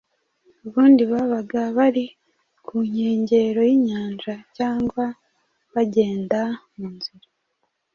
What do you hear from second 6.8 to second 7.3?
nzira